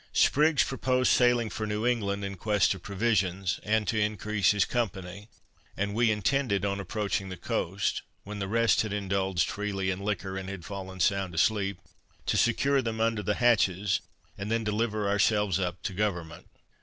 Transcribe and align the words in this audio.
Spriggs 0.13 0.63
proposed 0.63 1.11
sailing 1.11 1.51
for 1.51 1.67
New 1.67 1.85
England, 1.85 2.25
in 2.25 2.33
quest 2.35 2.73
of 2.73 2.81
provisions, 2.81 3.59
and 3.61 3.87
to 3.87 4.01
increase 4.01 4.49
his 4.49 4.65
company; 4.65 5.29
and 5.77 5.93
we 5.93 6.09
intended 6.09 6.65
on 6.65 6.79
approaching 6.79 7.29
the 7.29 7.37
coast, 7.37 8.01
when 8.23 8.39
the 8.39 8.47
rest 8.47 8.81
had 8.81 8.93
indulged 8.93 9.47
freely 9.47 9.91
in 9.91 9.99
liquor, 9.99 10.37
and 10.39 10.65
fallen 10.65 10.99
sound 10.99 11.35
asleep, 11.35 11.77
to 12.25 12.35
secure 12.35 12.81
them 12.81 12.99
under 12.99 13.21
the 13.21 13.35
hatches, 13.35 14.01
and 14.39 14.49
then 14.49 14.63
deliver 14.63 15.07
ourselves 15.07 15.59
up 15.59 15.79
to 15.83 15.93
government. 15.93 16.47